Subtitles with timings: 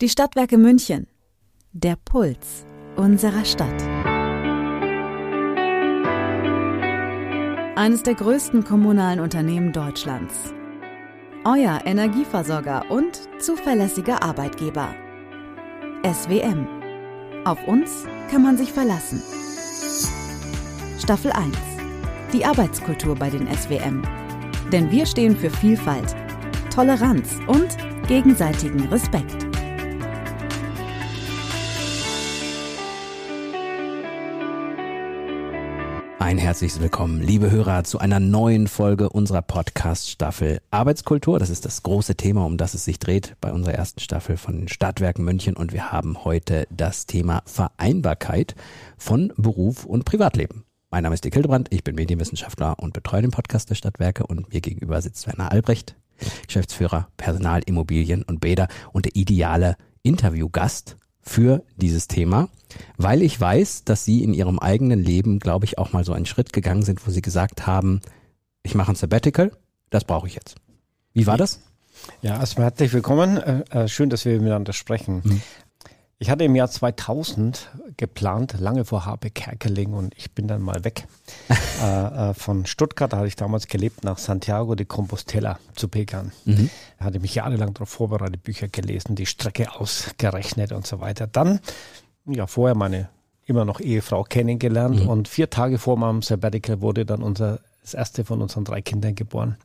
[0.00, 1.08] Die Stadtwerke München.
[1.72, 2.64] Der Puls
[2.96, 3.82] unserer Stadt.
[7.76, 10.54] Eines der größten kommunalen Unternehmen Deutschlands.
[11.44, 14.88] Euer Energieversorger und zuverlässiger Arbeitgeber.
[16.02, 16.66] SWM.
[17.44, 19.22] Auf uns kann man sich verlassen.
[20.98, 21.54] Staffel 1.
[22.32, 24.00] Die Arbeitskultur bei den SWM.
[24.72, 26.16] Denn wir stehen für Vielfalt,
[26.74, 27.76] Toleranz und
[28.08, 29.49] gegenseitigen Respekt.
[36.30, 41.40] Ein herzliches Willkommen, liebe Hörer, zu einer neuen Folge unserer Podcast-Staffel Arbeitskultur.
[41.40, 44.68] Das ist das große Thema, um das es sich dreht bei unserer ersten Staffel von
[44.68, 45.56] Stadtwerken München.
[45.56, 48.54] Und wir haben heute das Thema Vereinbarkeit
[48.96, 50.62] von Beruf und Privatleben.
[50.92, 54.52] Mein Name ist Dick Hildebrand, ich bin Medienwissenschaftler und betreue den Podcast der Stadtwerke und
[54.54, 55.96] mir gegenüber sitzt Werner Albrecht,
[56.46, 62.48] Geschäftsführer Personal, Immobilien und Bäder und der ideale Interviewgast für dieses Thema,
[62.96, 66.26] weil ich weiß, dass Sie in Ihrem eigenen Leben, glaube ich, auch mal so einen
[66.26, 68.00] Schritt gegangen sind, wo Sie gesagt haben,
[68.62, 69.52] ich mache ein Sabbatical,
[69.90, 70.56] das brauche ich jetzt.
[71.12, 71.60] Wie war das?
[72.22, 73.36] Ja, erstmal herzlich willkommen.
[73.36, 75.22] Äh, äh, schön, dass wir miteinander sprechen.
[75.24, 75.42] Mhm.
[76.22, 80.84] Ich hatte im Jahr 2000 geplant, lange vor Habe Kerkeling und ich bin dann mal
[80.84, 81.08] weg
[81.82, 86.32] äh, äh, von Stuttgart, da hatte ich damals gelebt, nach Santiago de Compostela zu Pekan.
[86.44, 86.68] Mhm.
[86.98, 91.26] Da hatte mich jahrelang darauf vorbereitet, Bücher gelesen, die Strecke ausgerechnet und so weiter.
[91.26, 91.60] Dann,
[92.26, 93.08] ja, vorher meine
[93.46, 95.08] immer noch Ehefrau kennengelernt mhm.
[95.08, 99.14] und vier Tage vor meinem Sabbatical wurde dann unser, das erste von unseren drei Kindern
[99.14, 99.56] geboren.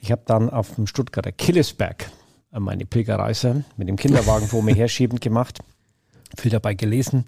[0.00, 2.10] Ich habe dann auf dem Stuttgarter Killesberg
[2.50, 5.60] meine Pilgerreise mit dem Kinderwagen vor mir herschiebend gemacht.
[6.36, 7.24] Viel dabei gelesen.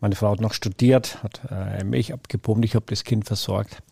[0.00, 3.82] Meine Frau hat noch studiert, hat äh, Milch abgepumpt, ich habe das Kind versorgt.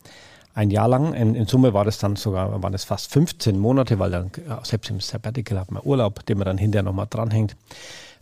[0.54, 4.00] Ein Jahr lang, in, in, Summe war das dann sogar, waren es fast 15 Monate,
[4.00, 7.56] weil dann äh, selbst im Sabbatical hat man Urlaub, den man dann hinterher nochmal dranhängt.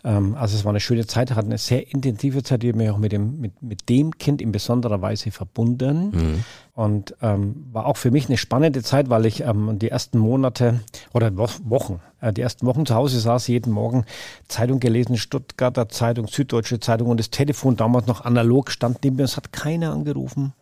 [0.04, 2.98] Ähm, also es war eine schöne Zeit, hat eine sehr intensive Zeit, die mich auch
[2.98, 6.10] mit dem, mit, mit dem Kind in besonderer Weise verbunden.
[6.12, 6.44] Mhm.
[6.74, 10.80] Und ähm, war auch für mich eine spannende Zeit, weil ich ähm, die ersten Monate
[11.12, 14.04] oder Wochen, äh, die ersten Wochen zu Hause saß, jeden Morgen
[14.46, 19.24] Zeitung gelesen, Stuttgarter Zeitung, Süddeutsche Zeitung und das Telefon damals noch analog stand neben mir.
[19.24, 20.52] Es hat keiner angerufen.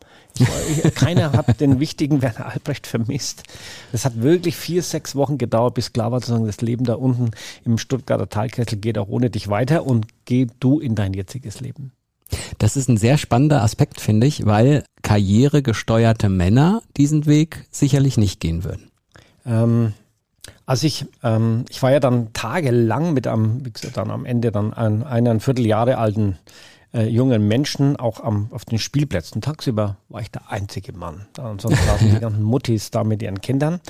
[0.94, 3.42] Keiner hat den wichtigen Werner Albrecht vermisst.
[3.92, 7.30] Es hat wirklich vier, sechs Wochen gedauert, bis klar war, sozusagen, das Leben da unten
[7.64, 11.92] im Stuttgarter Talkessel geht auch ohne dich weiter und geh du in dein jetziges Leben.
[12.58, 18.40] Das ist ein sehr spannender Aspekt, finde ich, weil karrieregesteuerte Männer diesen Weg sicherlich nicht
[18.40, 18.90] gehen würden.
[19.46, 19.92] Ähm,
[20.64, 24.50] also ich, ähm, ich war ja dann tagelang mit einem, wie gesagt, dann am Ende
[24.50, 26.38] dann einen, einen Vierteljahre alten
[26.96, 29.42] äh, jungen Menschen auch am, auf den Spielplätzen.
[29.42, 31.26] Tagsüber war ich der einzige Mann.
[31.36, 33.80] Sonst saßen die ganzen Muttis da mit ihren Kindern.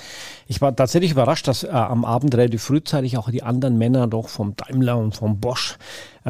[0.46, 4.28] Ich war tatsächlich überrascht, dass äh, am Abend relativ frühzeitig auch die anderen Männer doch
[4.28, 5.78] vom Daimler und vom Bosch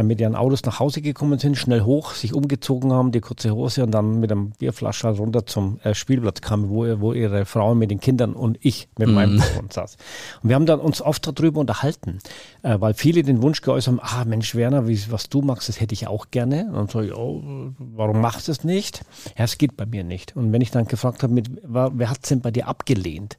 [0.03, 3.83] mit ihren Autos nach Hause gekommen sind, schnell hoch, sich umgezogen haben, die kurze Hose
[3.83, 7.91] und dann mit einem Bierflasche runter zum äh, Spielplatz kamen, wo, wo ihre Frauen mit
[7.91, 9.13] den Kindern und ich mit mm.
[9.13, 9.97] meinem Sohn saß.
[10.43, 12.19] Und wir haben dann uns oft darüber unterhalten,
[12.63, 15.81] äh, weil viele den Wunsch geäußert haben, ah Mensch Werner, wie, was du machst, das
[15.81, 16.67] hätte ich auch gerne.
[16.67, 17.43] Und dann sage ich, oh,
[17.79, 19.05] warum machst du es nicht?
[19.37, 20.37] Ja, es geht bei mir nicht.
[20.37, 23.39] Und wenn ich dann gefragt habe, mit, wer hat es denn bei dir abgelehnt?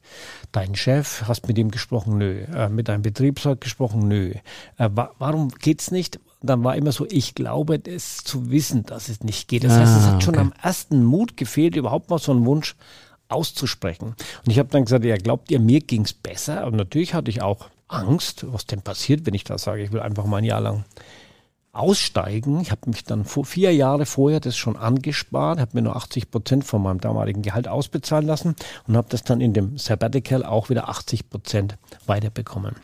[0.52, 2.18] Dein Chef, hast mit ihm gesprochen?
[2.18, 2.42] Nö.
[2.54, 4.08] Äh, mit deinem Betriebsrat gesprochen?
[4.08, 4.34] Nö.
[4.78, 6.20] Äh, wa warum geht's nicht?
[6.42, 9.64] Dann war immer so, ich glaube, es zu wissen, dass es nicht geht.
[9.64, 10.44] Das ah, heißt, es hat schon okay.
[10.44, 12.76] am ersten Mut gefehlt, überhaupt mal so einen Wunsch
[13.30, 14.16] auszusprechen.
[14.46, 16.68] Und ich habe dann gesagt, ja, glaubt ihr, mir ging's besser?
[16.68, 20.02] Und natürlich hatte ich auch Angst, was denn passiert, wenn ich da sage, ich will
[20.02, 20.86] einfach mal ein Jahr lang
[21.78, 22.60] aussteigen.
[22.60, 26.32] Ich habe mich dann vor vier Jahre vorher das schon angespart, habe mir nur 80
[26.32, 28.56] Prozent von meinem damaligen Gehalt ausbezahlen lassen
[28.88, 32.76] und habe das dann in dem Sabbatical auch wieder 80 Prozent weiterbekommen.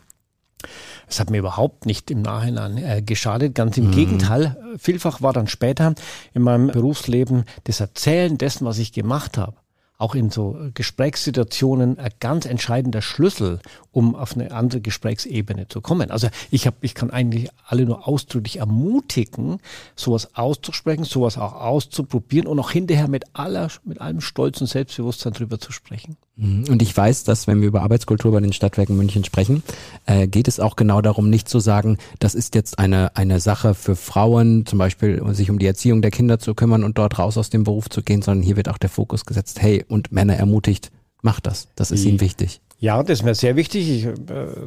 [1.08, 3.54] Es hat mir überhaupt nicht im Nachhinein äh, geschadet.
[3.54, 3.92] Ganz im mhm.
[3.92, 4.56] Gegenteil.
[4.78, 5.94] Vielfach war dann später
[6.32, 9.56] in meinem Berufsleben das Erzählen dessen, was ich gemacht habe,
[9.96, 13.60] auch in so Gesprächssituationen ein ganz entscheidender Schlüssel,
[13.92, 16.10] um auf eine andere Gesprächsebene zu kommen.
[16.10, 19.58] Also ich habe, ich kann eigentlich alle nur ausdrücklich ermutigen,
[19.94, 25.32] sowas auszusprechen, sowas auch auszuprobieren und auch hinterher mit aller, mit allem Stolz und Selbstbewusstsein
[25.32, 26.16] drüber zu sprechen.
[26.36, 26.64] Mhm.
[26.68, 29.62] Und ich weiß, dass wenn wir über Arbeitskultur bei den Stadtwerken München sprechen,
[30.06, 33.74] äh, geht es auch genau darum, nicht zu sagen, das ist jetzt eine, eine Sache
[33.74, 37.38] für Frauen, zum Beispiel sich um die Erziehung der Kinder zu kümmern und dort raus
[37.38, 40.34] aus dem Beruf zu gehen, sondern hier wird auch der Fokus gesetzt, hey, und Männer
[40.34, 40.90] ermutigt,
[41.22, 41.68] macht das.
[41.76, 42.60] Das ist ihnen wichtig.
[42.78, 43.88] Ja, das ist mir sehr wichtig.
[43.88, 44.12] Ich, äh,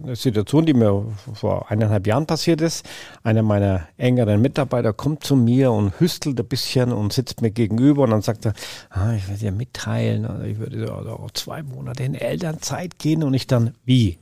[0.03, 2.83] eine Situation, die mir vor eineinhalb Jahren passiert ist.
[3.21, 8.03] Einer meiner engeren Mitarbeiter kommt zu mir und hüstelt ein bisschen und sitzt mir gegenüber
[8.03, 8.53] und dann sagt er,
[8.89, 13.35] ah, ich würde dir mitteilen, also ich würde auch zwei Monate in Elternzeit gehen und
[13.35, 14.17] ich dann, wie?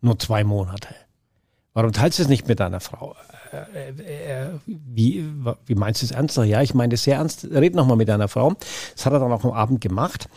[0.00, 0.88] Nur zwei Monate.
[1.74, 3.16] Warum teilst du es nicht mit deiner Frau?
[3.52, 5.28] Äh, äh, wie,
[5.66, 6.36] wie meinst du es ernst?
[6.36, 7.48] Ja, ich meine es sehr ernst.
[7.50, 8.54] Red nochmal mit deiner Frau.
[8.94, 10.28] Das hat er dann auch am Abend gemacht.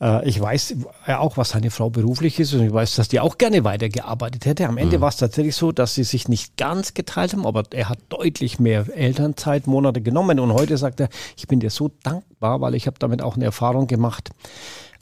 [0.00, 0.76] Äh, ich weiß
[1.08, 4.46] ja auch, was seine Frau beruflich ist und ich weiß, dass die auch gerne weitergearbeitet
[4.46, 4.68] hätte.
[4.68, 5.00] Am Ende mhm.
[5.02, 8.60] war es tatsächlich so, dass sie sich nicht ganz geteilt haben, aber er hat deutlich
[8.60, 13.00] mehr Elternzeitmonate genommen und heute sagt er, ich bin dir so dankbar, weil ich habe
[13.00, 14.30] damit auch eine Erfahrung gemacht,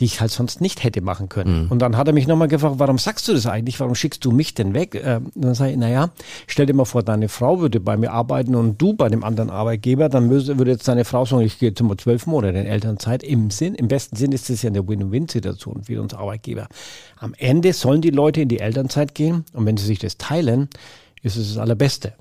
[0.00, 1.64] die ich halt sonst nicht hätte machen können.
[1.64, 1.70] Mhm.
[1.70, 3.80] Und dann hat er mich nochmal gefragt, warum sagst du das eigentlich?
[3.80, 4.94] Warum schickst du mich denn weg?
[4.94, 6.10] Äh, dann sage ich, naja,
[6.46, 9.50] stell dir mal vor, deine Frau würde bei mir arbeiten und du bei dem anderen
[9.50, 13.22] Arbeitgeber, dann würde jetzt deine Frau sagen, ich gehe mal zwölf Monate in Elternzeit.
[13.22, 16.68] Im Sinn, im besten Sinn ist das ja eine Win-Win-Situation für uns Arbeitgeber.
[17.18, 20.68] Am Ende sollen die Leute in die Elternzeit gehen und wenn sie sich das teilen,
[21.22, 22.12] ist es das Allerbeste.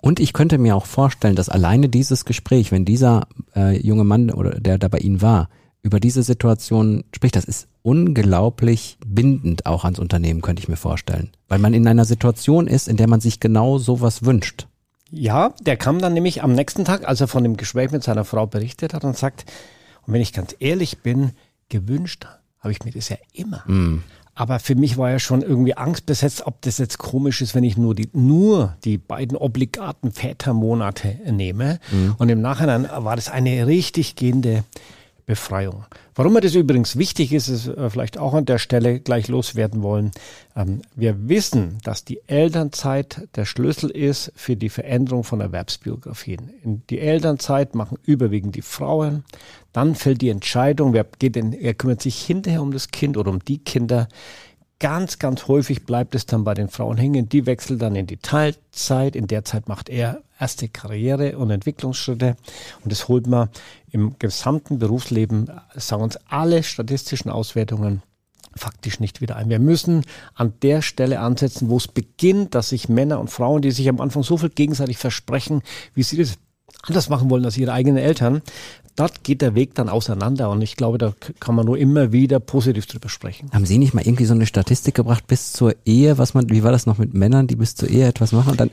[0.00, 4.30] Und ich könnte mir auch vorstellen, dass alleine dieses Gespräch, wenn dieser äh, junge Mann
[4.30, 5.48] oder der da bei Ihnen war,
[5.82, 11.30] über diese Situation spricht, das ist unglaublich bindend auch ans Unternehmen, könnte ich mir vorstellen.
[11.48, 14.68] Weil man in einer Situation ist, in der man sich genau sowas wünscht.
[15.10, 18.24] Ja, der kam dann nämlich am nächsten Tag, als er von dem Gespräch mit seiner
[18.24, 19.44] Frau berichtet hat und sagt,
[20.06, 21.32] und wenn ich ganz ehrlich bin,
[21.68, 22.26] gewünscht
[22.62, 23.64] habe ich mir das ja immer.
[23.66, 24.04] Mm.
[24.34, 27.64] Aber für mich war ja schon irgendwie Angst besetzt, ob das jetzt komisch ist, wenn
[27.64, 31.80] ich nur die, nur die beiden obligaten Vätermonate nehme.
[31.90, 32.12] Mm.
[32.18, 34.64] Und im Nachhinein war das eine richtig gehende
[35.26, 35.84] Befreiung.
[36.14, 39.82] Warum mir das übrigens wichtig ist, ist äh, vielleicht auch an der Stelle gleich loswerden
[39.82, 40.10] wollen.
[40.56, 46.50] Ähm, wir wissen, dass die Elternzeit der Schlüssel ist für die Veränderung von Erwerbsbiografien.
[46.62, 49.24] In die Elternzeit machen überwiegend die Frauen.
[49.72, 53.30] Dann fällt die Entscheidung, wer, geht denn, wer kümmert sich hinterher um das Kind oder
[53.30, 54.08] um die Kinder.
[54.82, 57.28] Ganz, ganz häufig bleibt es dann bei den Frauen hängen.
[57.28, 59.14] Die wechseln dann in die Teilzeit.
[59.14, 62.36] In der Zeit macht er erste Karriere und Entwicklungsschritte.
[62.82, 63.48] Und das holt man
[63.92, 68.02] im gesamten Berufsleben, sagen uns alle statistischen Auswertungen,
[68.56, 69.50] faktisch nicht wieder ein.
[69.50, 73.70] Wir müssen an der Stelle ansetzen, wo es beginnt, dass sich Männer und Frauen, die
[73.70, 75.62] sich am Anfang so viel gegenseitig versprechen,
[75.94, 76.38] wie sie das
[76.82, 78.42] anders machen wollen als ihre eigenen Eltern,
[78.96, 82.40] dort geht der Weg dann auseinander und ich glaube, da kann man nur immer wieder
[82.40, 83.50] positiv drüber sprechen.
[83.52, 86.62] Haben Sie nicht mal irgendwie so eine Statistik gebracht bis zur Ehe, was man, wie
[86.62, 88.70] war das noch mit Männern, die bis zur Ehe etwas machen und dann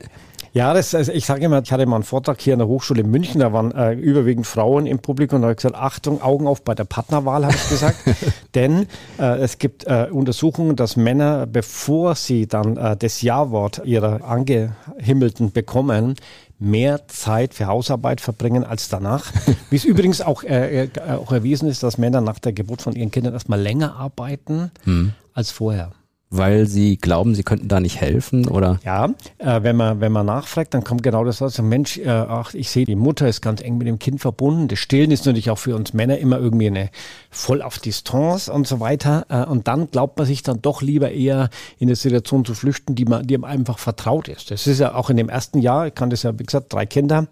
[0.52, 3.02] ja, das, also ich sage immer, ich hatte mal einen Vortrag hier an der Hochschule
[3.02, 6.20] in München, da waren äh, überwiegend Frauen im Publikum und da habe ich gesagt, Achtung,
[6.22, 7.98] Augen auf bei der Partnerwahl, habe ich gesagt.
[8.56, 8.86] Denn
[9.20, 15.52] äh, es gibt äh, Untersuchungen, dass Männer, bevor sie dann äh, das Ja-Wort ihrer Angehimmelten
[15.52, 16.16] bekommen,
[16.60, 19.32] mehr Zeit für Hausarbeit verbringen als danach.
[19.70, 22.94] Wie es übrigens auch, äh, äh, auch erwiesen ist, dass Männer nach der Geburt von
[22.94, 25.12] ihren Kindern erstmal länger arbeiten hm.
[25.34, 25.92] als vorher
[26.30, 28.78] weil sie glauben, sie könnten da nicht helfen oder?
[28.84, 29.06] Ja,
[29.38, 32.70] äh, wenn man wenn man nachfragt, dann kommt genau das also Mensch, äh, ach, ich
[32.70, 34.68] sehe, die Mutter ist ganz eng mit dem Kind verbunden.
[34.68, 36.90] Das Stillen ist natürlich auch für uns Männer immer irgendwie eine
[37.30, 39.26] voll auf Distanz und so weiter.
[39.28, 41.50] Äh, und dann glaubt man sich dann doch lieber eher
[41.80, 44.52] in eine Situation zu flüchten, die man, die einem einfach vertraut ist.
[44.52, 46.86] Das ist ja auch in dem ersten Jahr, ich kann das ja, wie gesagt, drei
[46.86, 47.26] Kinder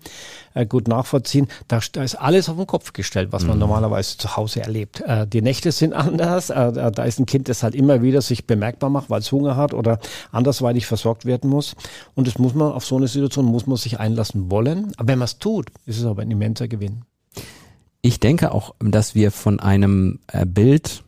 [0.55, 1.49] äh, gut nachvollziehen.
[1.69, 3.61] Da, da ist alles auf den Kopf gestellt, was man mhm.
[3.61, 5.01] normalerweise zu Hause erlebt.
[5.03, 6.51] Äh, die Nächte sind anders.
[6.51, 9.57] Äh, da ist ein Kind, das halt immer wieder sich bemerkbar macht, weil es Hunger
[9.57, 9.99] hat oder
[10.33, 11.75] andersweitig versorgt werden muss.
[12.15, 14.93] Und das muss man auf so eine Situation muss man sich einlassen wollen.
[14.97, 17.03] Aber wenn man es tut, ist es aber ein immenser Gewinn.
[18.01, 21.03] Ich denke auch, dass wir von einem äh, Bild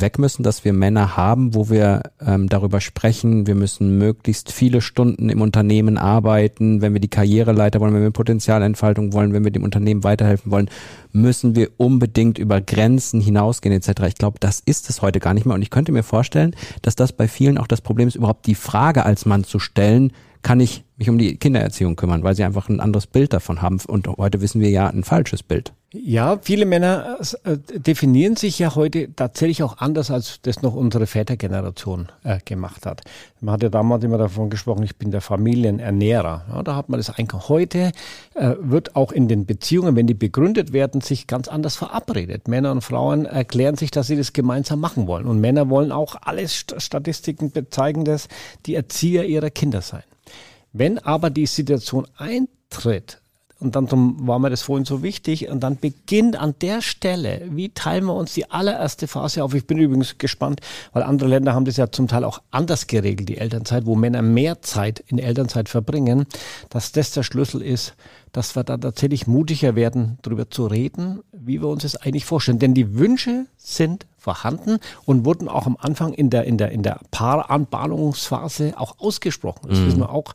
[0.00, 4.80] weg müssen, dass wir Männer haben, wo wir ähm, darüber sprechen, wir müssen möglichst viele
[4.80, 9.50] Stunden im Unternehmen arbeiten, wenn wir die Karriereleiter wollen, wenn wir Potenzialentfaltung wollen, wenn wir
[9.50, 10.70] dem Unternehmen weiterhelfen wollen,
[11.12, 14.02] müssen wir unbedingt über Grenzen hinausgehen etc.
[14.08, 15.54] Ich glaube, das ist es heute gar nicht mehr.
[15.54, 18.54] Und ich könnte mir vorstellen, dass das bei vielen auch das Problem ist, überhaupt die
[18.54, 20.12] Frage als Mann zu stellen,
[20.44, 23.80] kann ich mich um die Kindererziehung kümmern, weil sie einfach ein anderes Bild davon haben.
[23.88, 25.72] Und heute wissen wir ja ein falsches Bild.
[25.92, 31.06] Ja, viele Männer äh, definieren sich ja heute tatsächlich auch anders, als das noch unsere
[31.06, 33.02] Vätergeneration äh, gemacht hat.
[33.40, 36.44] Man hat ja damals immer davon gesprochen, ich bin der Familienernährer.
[36.52, 37.48] Ja, da hat man das Einkommen.
[37.48, 37.92] Heute
[38.34, 42.48] äh, wird auch in den Beziehungen, wenn die begründet werden, sich ganz anders verabredet.
[42.48, 45.26] Männer und Frauen erklären sich, dass sie das gemeinsam machen wollen.
[45.26, 48.28] Und Männer wollen auch alles Statistiken bezeigen, dass
[48.66, 50.02] die Erzieher ihrer Kinder sein.
[50.74, 53.22] Wenn aber die Situation eintritt,
[53.60, 53.88] und dann
[54.26, 55.48] war mir das vorhin so wichtig.
[55.48, 59.54] Und dann beginnt an der Stelle, wie teilen wir uns die allererste Phase auf?
[59.54, 60.60] Ich bin übrigens gespannt,
[60.92, 64.20] weil andere Länder haben das ja zum Teil auch anders geregelt, die Elternzeit, wo Männer
[64.20, 66.26] mehr Zeit in Elternzeit verbringen,
[66.68, 67.94] dass das der Schlüssel ist,
[68.34, 72.58] dass wir da tatsächlich mutiger werden, darüber zu reden, wie wir uns das eigentlich vorstellen.
[72.58, 76.82] Denn die Wünsche sind vorhanden und wurden auch am Anfang in der, in der, in
[76.82, 79.68] der Paaranbahnungsphase auch ausgesprochen.
[79.68, 79.86] Das mhm.
[79.86, 80.34] wissen wir auch,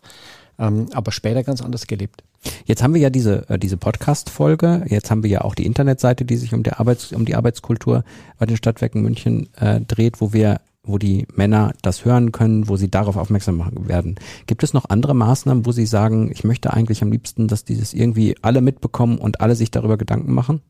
[0.58, 2.24] ähm, aber später ganz anders gelebt.
[2.64, 4.86] Jetzt haben wir ja diese, äh, diese Podcast-Folge.
[4.88, 8.06] Jetzt haben wir ja auch die Internetseite, die sich um, der Arbeits-, um die Arbeitskultur
[8.38, 12.76] bei den Stadtwerken München äh, dreht, wo wir wo die Männer das hören können, wo
[12.76, 14.16] sie darauf aufmerksam werden.
[14.48, 17.94] Gibt es noch andere Maßnahmen, wo Sie sagen, ich möchte eigentlich am liebsten, dass dieses
[17.94, 20.62] irgendwie alle mitbekommen und alle sich darüber Gedanken machen?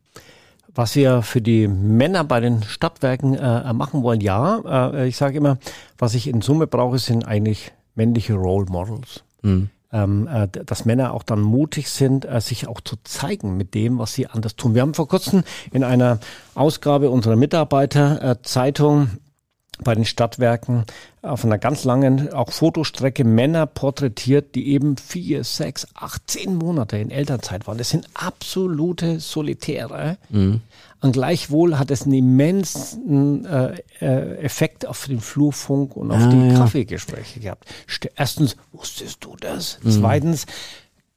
[0.75, 4.91] Was wir für die Männer bei den Stadtwerken äh, machen wollen, ja.
[4.93, 5.57] Äh, ich sage immer,
[5.97, 9.23] was ich in Summe brauche, sind eigentlich männliche Role Models.
[9.41, 9.69] Mhm.
[9.91, 13.97] Ähm, äh, dass Männer auch dann mutig sind, äh, sich auch zu zeigen mit dem,
[13.97, 14.75] was sie anders tun.
[14.75, 16.19] Wir haben vor kurzem in einer
[16.53, 19.09] Ausgabe unserer Mitarbeiterzeitung
[19.83, 20.85] bei den Stadtwerken
[21.21, 26.97] auf einer ganz langen auch Fotostrecke Männer porträtiert, die eben vier, sechs, acht, zehn Monate
[26.97, 27.77] in Elternzeit waren.
[27.77, 30.17] Das sind absolute Solitäre.
[30.29, 30.61] Mhm.
[31.01, 36.27] Und gleichwohl hat es einen immensen äh, äh, Effekt auf den Flurfunk und auf ah,
[36.27, 36.55] die ja.
[36.55, 37.65] Kaffeegespräche gehabt.
[38.15, 39.79] Erstens, wusstest du das?
[39.81, 39.91] Mhm.
[39.91, 40.45] Zweitens,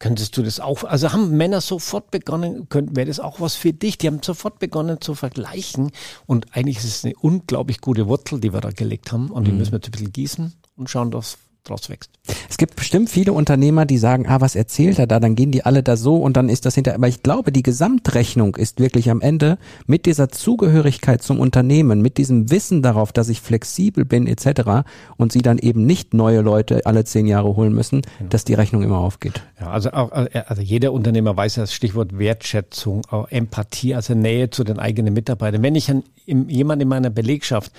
[0.02, 3.98] Könntest du das auch, also haben Männer sofort begonnen, wäre das auch was für dich?
[3.98, 5.92] Die haben sofort begonnen zu vergleichen
[6.26, 9.52] und eigentlich ist es eine unglaublich gute Wurzel, die wir da gelegt haben und die
[9.52, 9.58] mhm.
[9.58, 12.10] müssen wir jetzt ein bisschen gießen und schauen, dass draus wächst.
[12.48, 15.20] Es gibt bestimmt viele Unternehmer, die sagen, ah, was erzählt er da?
[15.20, 16.94] Dann gehen die alle da so und dann ist das hinter.
[16.94, 22.18] Aber ich glaube, die Gesamtrechnung ist wirklich am Ende mit dieser Zugehörigkeit zum Unternehmen, mit
[22.18, 24.84] diesem Wissen darauf, dass ich flexibel bin etc.
[25.16, 28.30] und sie dann eben nicht neue Leute alle zehn Jahre holen müssen, genau.
[28.30, 29.42] dass die Rechnung immer aufgeht.
[29.60, 34.64] Ja, also auch, also jeder Unternehmer weiß ja das Stichwort Wertschätzung, Empathie, also Nähe zu
[34.64, 35.62] den eigenen Mitarbeitern.
[35.62, 37.72] Wenn ich an, jemand in meiner Belegschaft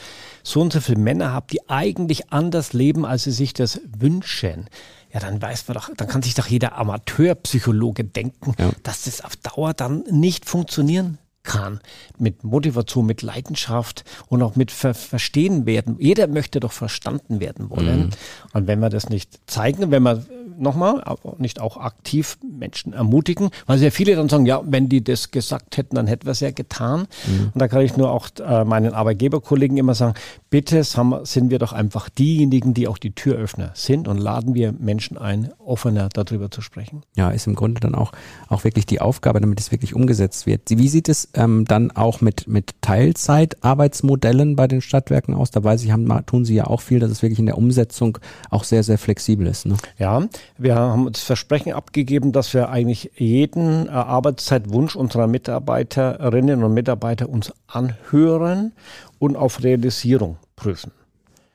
[0.43, 4.67] so und so viele Männer habe, die eigentlich anders leben, als sie sich das wünschen,
[5.13, 8.71] ja, dann weiß man doch, dann kann sich doch jeder Amateurpsychologe denken, ja.
[8.81, 11.81] dass das auf Dauer dann nicht funktionieren kann.
[12.17, 15.97] Mit Motivation, mit Leidenschaft und auch mit Ver Verstehen werden.
[15.99, 18.05] Jeder möchte doch verstanden werden wollen.
[18.05, 18.09] Mhm.
[18.53, 20.25] Und wenn wir das nicht zeigen, wenn wir
[20.57, 21.03] nochmal,
[21.37, 25.77] nicht auch aktiv Menschen ermutigen, weil sehr viele dann sagen, ja, wenn die das gesagt
[25.77, 27.07] hätten, dann hätten wir es ja getan.
[27.27, 27.51] Mhm.
[27.53, 30.13] Und da kann ich nur auch äh, meinen Arbeitgeberkollegen immer sagen,
[30.49, 35.17] bitte sind wir doch einfach diejenigen, die auch die Türöffner sind und laden wir Menschen
[35.17, 37.01] ein, offener darüber zu sprechen.
[37.15, 38.11] Ja, ist im Grunde dann auch,
[38.49, 40.69] auch wirklich die Aufgabe, damit es wirklich umgesetzt wird.
[40.69, 45.51] Wie sieht es ähm, dann auch mit, mit Teilzeitarbeitsmodellen bei den Stadtwerken aus?
[45.51, 48.17] Da weiß ich, haben, tun Sie ja auch viel, dass es wirklich in der Umsetzung
[48.49, 49.65] auch sehr, sehr flexibel ist.
[49.65, 49.75] Ne?
[49.97, 56.73] Ja, wir haben uns Versprechen abgegeben, dass wir eigentlich jeden äh, Arbeitszeitwunsch unserer Mitarbeiterinnen und
[56.73, 58.73] Mitarbeiter uns anhören
[59.19, 60.91] und auf Realisierung prüfen.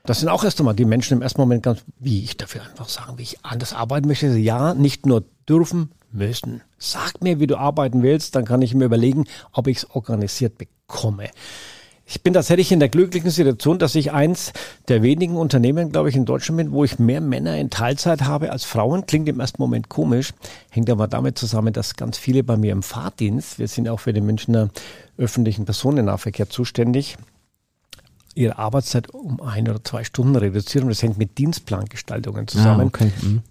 [0.05, 2.89] Das sind auch erst einmal die Menschen im ersten Moment ganz, wie ich dafür einfach
[2.89, 4.27] sagen, wie ich anders arbeiten möchte.
[4.27, 6.61] Ja, nicht nur dürfen, müssen.
[6.77, 10.57] Sag mir, wie du arbeiten willst, dann kann ich mir überlegen, ob ich es organisiert
[10.57, 11.29] bekomme.
[12.11, 14.51] Ich bin tatsächlich in der glücklichen Situation, dass ich eins
[14.87, 18.51] der wenigen Unternehmen, glaube ich, in Deutschland bin, wo ich mehr Männer in Teilzeit habe
[18.51, 19.05] als Frauen.
[19.05, 20.33] Klingt im ersten Moment komisch,
[20.71, 24.11] hängt aber damit zusammen, dass ganz viele bei mir im Fahrdienst, wir sind auch für
[24.11, 24.69] den Münchner
[25.19, 27.17] öffentlichen Personennahverkehr zuständig,
[28.33, 30.89] ihre Arbeitszeit um ein oder zwei Stunden reduzieren.
[30.89, 32.81] Das hängt mit Dienstplangestaltungen zusammen.
[32.81, 33.11] Ah, okay.
[33.21, 33.43] mhm.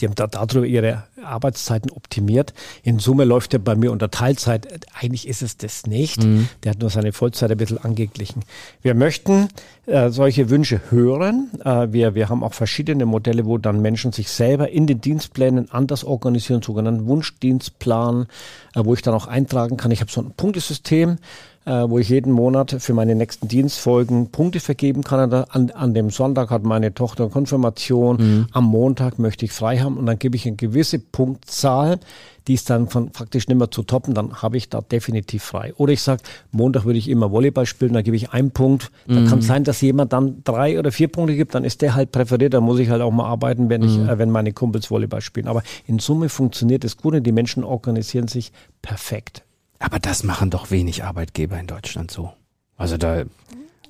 [0.00, 2.54] Die haben da darüber ihre Arbeitszeiten optimiert.
[2.82, 4.66] In Summe läuft er bei mir unter Teilzeit.
[4.98, 6.22] Eigentlich ist es das nicht.
[6.22, 6.48] Mhm.
[6.62, 8.42] Der hat nur seine Vollzeit ein bisschen angeglichen.
[8.82, 9.48] Wir möchten
[9.86, 11.50] äh, solche Wünsche hören.
[11.64, 15.70] Äh, wir, wir haben auch verschiedene Modelle, wo dann Menschen sich selber in den Dienstplänen
[15.70, 18.26] anders organisieren, sogenannten Wunschdienstplan,
[18.74, 19.90] äh, wo ich dann auch eintragen kann.
[19.90, 21.18] Ich habe so ein Punktesystem
[21.66, 25.32] äh, wo ich jeden Monat für meine nächsten Dienstfolgen Punkte vergeben kann.
[25.32, 28.46] An, an dem Sonntag hat meine Tochter Konfirmation, mhm.
[28.52, 32.00] am Montag möchte ich frei haben und dann gebe ich eine gewisse Punktzahl,
[32.48, 35.74] die ist dann von faktisch nicht mehr zu toppen, dann habe ich da definitiv frei.
[35.76, 38.90] Oder ich sage, Montag würde ich immer Volleyball spielen, dann gebe ich einen Punkt.
[39.06, 39.28] Dann mhm.
[39.28, 42.54] kann sein, dass jemand dann drei oder vier Punkte gibt, dann ist der halt präferiert,
[42.54, 44.08] dann muss ich halt auch mal arbeiten, wenn, ich, mhm.
[44.08, 45.46] äh, wenn meine Kumpels Volleyball spielen.
[45.46, 48.50] Aber in Summe funktioniert es gut und die Menschen organisieren sich
[48.80, 49.44] perfekt.
[49.80, 52.32] Aber das machen doch wenig Arbeitgeber in Deutschland so.
[52.76, 53.24] Also da,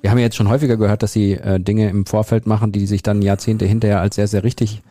[0.01, 2.87] wir haben ja jetzt schon häufiger gehört, dass sie äh, Dinge im Vorfeld machen, die
[2.87, 4.81] sich dann Jahrzehnte hinterher als sehr, sehr richtig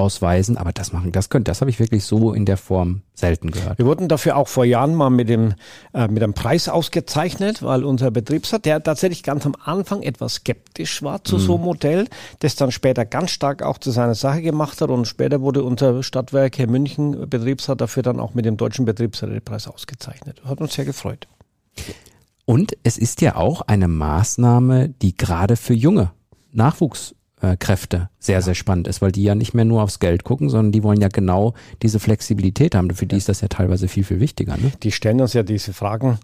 [0.00, 3.50] ausweisen, aber das machen, das könnte, das habe ich wirklich so in der Form selten
[3.50, 3.78] gehört.
[3.78, 5.54] Wir wurden dafür auch vor Jahren mal mit dem
[5.92, 11.02] äh, mit einem Preis ausgezeichnet, weil unser Betriebsrat, der tatsächlich ganz am Anfang etwas skeptisch
[11.02, 11.40] war zu mhm.
[11.40, 12.08] so einem Modell,
[12.40, 16.02] das dann später ganz stark auch zu seiner Sache gemacht hat und später wurde unser
[16.02, 20.42] Stadtwerk Herr München Betriebsrat dafür dann auch mit dem deutschen Betriebsratpreis ausgezeichnet.
[20.44, 21.28] Hat uns sehr gefreut.
[22.46, 26.10] Und es ist ja auch eine Maßnahme, die gerade für junge
[26.52, 30.24] Nachwuchs äh, Kräfte sehr, sehr spannend ist, weil die ja nicht mehr nur aufs Geld
[30.24, 32.90] gucken, sondern die wollen ja genau diese Flexibilität haben.
[32.90, 34.56] Für die ist das ja teilweise viel, viel wichtiger.
[34.56, 34.72] Ne?
[34.82, 36.18] Die stellen uns ja diese Fragen,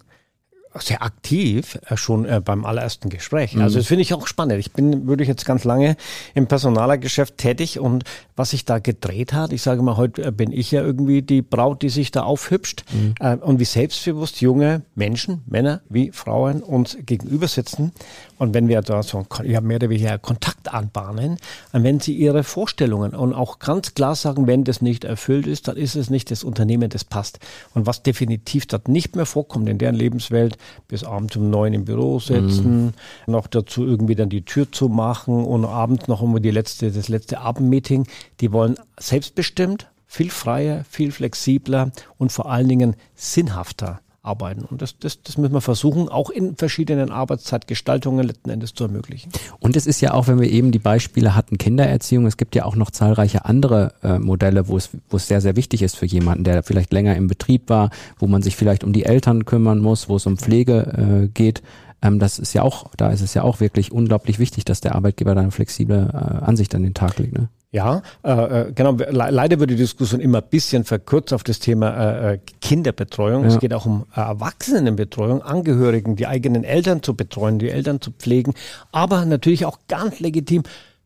[0.81, 3.55] sehr aktiv äh, schon äh, beim allerersten Gespräch.
[3.55, 3.63] Mhm.
[3.63, 4.59] Also das finde ich auch spannend.
[4.59, 5.97] Ich bin würde ich jetzt ganz lange
[6.35, 8.05] im Personalergeschäft tätig und
[8.37, 11.43] was sich da gedreht hat, ich sage mal, heute äh, bin ich ja irgendwie die
[11.43, 13.39] Braut, die sich da aufhübscht mhm.
[13.41, 17.93] und wie selbstbewusst junge Menschen, Männer wie Frauen uns gegenüber sitzen
[18.39, 21.39] und wenn wir da so ja, mehr oder weniger Kontakt anbahnen,
[21.73, 25.69] und wenn sie ihre Vorstellungen und auch ganz klar sagen, wenn das nicht erfüllt ist,
[25.69, 27.39] dann ist es nicht das Unternehmen, das passt.
[27.75, 31.85] Und was definitiv dort nicht mehr vorkommt in deren Lebenswelt, bis abends um neun im
[31.85, 32.93] Büro sitzen, mhm.
[33.27, 37.09] noch dazu irgendwie dann die Tür zu machen und abends noch immer die letzte, das
[37.09, 38.07] letzte Abendmeeting,
[38.41, 44.65] die wollen selbstbestimmt, viel freier, viel flexibler und vor allen Dingen sinnhafter arbeiten.
[44.65, 49.31] Und das, das, das müssen wir versuchen, auch in verschiedenen Arbeitszeitgestaltungen letzten Endes zu ermöglichen.
[49.61, 52.65] Und es ist ja auch, wenn wir eben die Beispiele hatten, Kindererziehung, es gibt ja
[52.65, 56.07] auch noch zahlreiche andere äh, Modelle, wo es, wo es sehr, sehr wichtig ist für
[56.07, 59.79] jemanden, der vielleicht länger im Betrieb war, wo man sich vielleicht um die Eltern kümmern
[59.79, 61.63] muss, wo es um Pflege äh, geht.
[62.03, 64.95] Ähm, das ist ja auch, da ist es ja auch wirklich unglaublich wichtig, dass der
[64.95, 67.33] Arbeitgeber da eine flexible äh, Ansicht an den Tag legt.
[67.33, 67.49] Ne?
[67.77, 68.93] Ja, äh, äh genau.
[68.93, 73.43] Le leider wird die Diskussion immer ein bisschen verkürzt auf das Thema äh, äh, Kinderbetreuung.
[73.43, 73.49] Ja.
[73.49, 78.13] Es geht auch um äh, Erwachsenenbetreuung, Angehörigen, die eigenen Eltern zu betreuen, die Eltern zu
[78.13, 78.55] pflegen,
[78.93, 80.63] aber natürlich auch ganz legitim,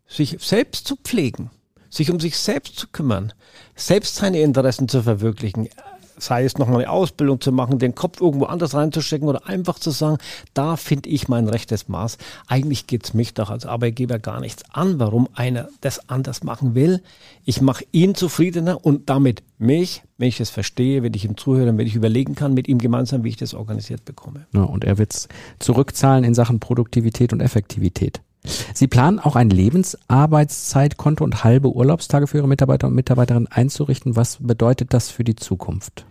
[0.06, 1.50] sich selbst zu pflegen,
[1.88, 3.32] sich um sich selbst zu kümmern,
[3.74, 5.68] selbst seine Interessen zu verwirklichen
[6.20, 9.90] sei es nochmal eine Ausbildung zu machen, den Kopf irgendwo anders reinzustecken oder einfach zu
[9.90, 10.18] sagen,
[10.54, 12.18] da finde ich mein rechtes Maß.
[12.46, 16.74] Eigentlich geht es mich doch als Arbeitgeber gar nichts an, warum einer das anders machen
[16.74, 17.02] will.
[17.44, 21.76] Ich mache ihn zufriedener und damit mich, wenn ich es verstehe, wenn ich ihm zuhöre,
[21.76, 24.46] wenn ich überlegen kann mit ihm gemeinsam, wie ich das organisiert bekomme.
[24.52, 28.20] Ja, und er wird zurückzahlen in Sachen Produktivität und Effektivität.
[28.75, 34.16] Sie planen auch ein Lebensarbeitszeitkonto und halbe Urlaubstage für Ihre Mitarbeiter und Mitarbeiterinnen einzurichten.
[34.16, 36.06] Was bedeutet das für die Zukunft?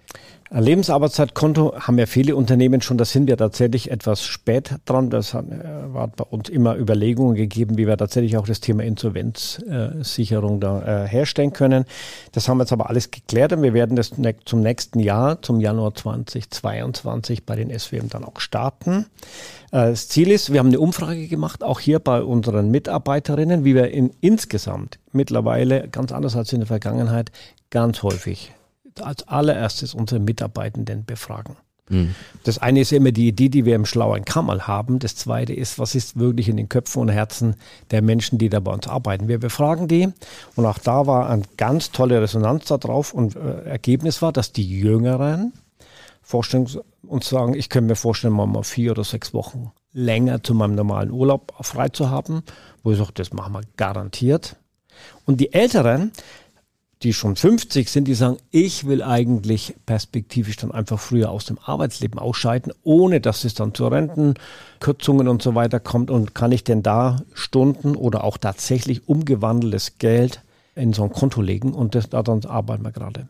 [0.51, 5.11] Lebensarbeitszeitkonto haben ja viele Unternehmen schon, da sind wir tatsächlich etwas spät dran.
[5.11, 10.59] Das hat, äh, bei uns immer Überlegungen gegeben, wie wir tatsächlich auch das Thema Insolvenzsicherung
[10.59, 11.85] da äh, herstellen können.
[12.31, 14.11] Das haben wir jetzt aber alles geklärt und wir werden das
[14.45, 19.05] zum nächsten Jahr, zum Januar 2022 bei den SWM dann auch starten.
[19.71, 23.75] Äh, das Ziel ist, wir haben eine Umfrage gemacht, auch hier bei unseren Mitarbeiterinnen, wie
[23.75, 27.31] wir in, insgesamt mittlerweile, ganz anders als in der Vergangenheit,
[27.69, 28.51] ganz häufig
[29.01, 31.55] als allererstes unsere Mitarbeitenden befragen.
[31.89, 32.15] Mhm.
[32.43, 34.99] Das eine ist immer die Idee, die wir im schlauen Kammer haben.
[34.99, 37.55] Das zweite ist, was ist wirklich in den Köpfen und Herzen
[37.91, 39.27] der Menschen, die da bei uns arbeiten.
[39.27, 40.09] Wir befragen die
[40.55, 44.67] und auch da war eine ganz tolle Resonanz darauf und äh, Ergebnis war, dass die
[44.67, 45.53] Jüngeren
[46.21, 46.67] vorstellen
[47.07, 50.75] und sagen, ich könnte mir vorstellen, mal, mal vier oder sechs Wochen länger zu meinem
[50.75, 52.43] normalen Urlaub frei zu haben,
[52.83, 54.55] wo ich sage, das machen wir garantiert.
[55.25, 56.11] Und die Älteren,
[57.03, 61.57] die schon 50 sind, die sagen, ich will eigentlich perspektivisch dann einfach früher aus dem
[61.57, 66.11] Arbeitsleben ausscheiden, ohne dass es dann zu Rentenkürzungen und so weiter kommt.
[66.11, 70.41] Und kann ich denn da Stunden oder auch tatsächlich umgewandeltes Geld
[70.75, 71.73] in so ein Konto legen?
[71.73, 73.29] Und das, daran arbeiten wir gerade.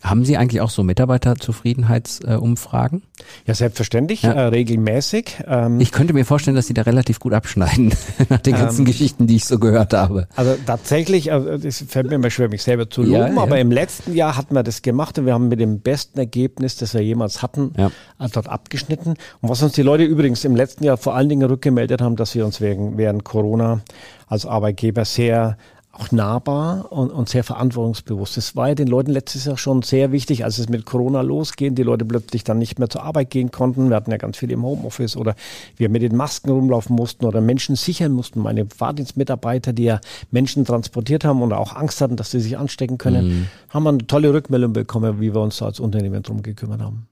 [0.00, 3.00] Haben Sie eigentlich auch so Mitarbeiterzufriedenheitsumfragen?
[3.00, 3.02] Äh,
[3.46, 4.30] ja, selbstverständlich, ja.
[4.32, 5.42] Äh, regelmäßig.
[5.46, 7.92] Ähm, ich könnte mir vorstellen, dass Sie da relativ gut abschneiden
[8.28, 10.28] nach den ganzen ähm, Geschichten, die ich so gehört habe.
[10.36, 13.40] Also tatsächlich, also es fällt mir immer schwer, mich selber zu loben, ja, ja.
[13.40, 16.76] aber im letzten Jahr hatten wir das gemacht und wir haben mit dem besten Ergebnis,
[16.76, 17.88] das wir jemals hatten, äh,
[18.32, 19.14] dort abgeschnitten.
[19.40, 22.36] Und was uns die Leute übrigens im letzten Jahr vor allen Dingen rückgemeldet haben, dass
[22.36, 23.80] wir uns wegen, während Corona
[24.28, 25.56] als Arbeitgeber sehr
[25.98, 28.36] auch nahbar und, und sehr verantwortungsbewusst.
[28.36, 31.74] Das war ja den Leuten letztes Jahr schon sehr wichtig, als es mit Corona losging,
[31.74, 33.88] die Leute plötzlich dann nicht mehr zur Arbeit gehen konnten.
[33.88, 35.34] Wir hatten ja ganz viele im Homeoffice oder
[35.76, 38.40] wir mit den Masken rumlaufen mussten oder Menschen sichern mussten.
[38.40, 42.98] Meine Fahrdienstmitarbeiter, die ja Menschen transportiert haben und auch Angst hatten, dass sie sich anstecken
[42.98, 43.46] können, mhm.
[43.70, 47.08] haben eine tolle Rückmeldung bekommen, wie wir uns da als Unternehmen drum gekümmert haben.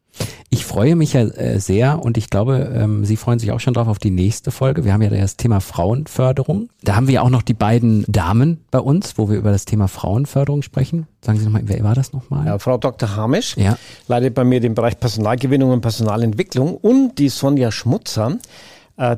[0.49, 3.75] Ich freue mich ja äh, sehr und ich glaube, ähm, Sie freuen sich auch schon
[3.75, 4.85] drauf auf die nächste Folge.
[4.85, 6.69] Wir haben ja das Thema Frauenförderung.
[6.83, 9.65] Da haben wir ja auch noch die beiden Damen bei uns, wo wir über das
[9.65, 11.09] Thema Frauenförderung sprechen.
[11.21, 12.47] Sagen Sie nochmal, wer war das nochmal?
[12.47, 13.17] Ja, Frau Dr.
[13.17, 13.77] Hamisch ja.
[14.07, 18.39] leitet bei mir den Bereich Personalgewinnung und Personalentwicklung und die Sonja Schmutzer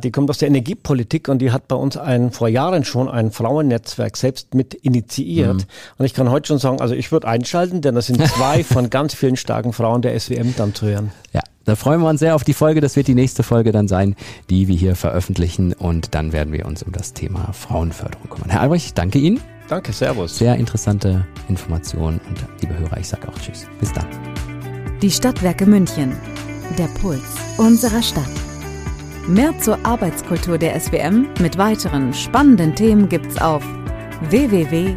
[0.03, 3.31] die kommt aus der Energiepolitik und die hat bei uns ein, vor Jahren schon ein
[3.31, 5.55] Frauennetzwerk selbst mit initiiert.
[5.55, 5.65] Mhm.
[5.99, 8.91] Und ich kann heute schon sagen, also ich würde einschalten, denn das sind zwei von
[8.91, 11.13] ganz vielen starken Frauen der SWM dann zu hören.
[11.33, 12.81] Ja, da freuen wir uns sehr auf die Folge.
[12.81, 14.17] Das wird die nächste Folge dann sein,
[14.51, 15.75] die wir hier veröffentlichen.
[15.75, 18.51] Und dann werden wir uns um das Thema Frauenförderung kümmern.
[18.51, 19.41] Herr Albrecht, danke Ihnen.
[19.69, 20.39] Danke, Servus.
[20.39, 22.21] Sehr interessante Informationen.
[22.27, 23.67] Und liebe Hörer, ich sage auch Tschüss.
[23.81, 24.07] Bis dann.
[25.03, 26.17] Die Stadtwerke München.
[26.79, 27.21] Der Puls
[27.59, 28.48] unserer Stadt.
[29.29, 33.63] Mehr zur Arbeitskultur der SWM mit weiteren spannenden Themen gibt's auf
[34.31, 34.97] www.swm.de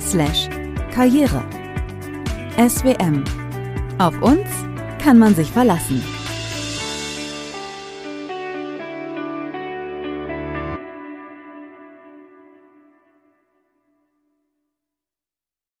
[0.00, 0.48] slash
[0.92, 1.44] karriere.
[2.56, 3.22] SWM.
[3.98, 4.48] Auf uns
[5.00, 6.02] kann man sich verlassen.